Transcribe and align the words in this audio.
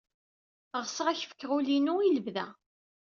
Ɣseɣ 0.83 1.07
ad 1.07 1.15
ak-fkeɣ 1.17 1.51
ul-inu 1.57 1.95
i 2.01 2.09
lebda. 2.09 2.45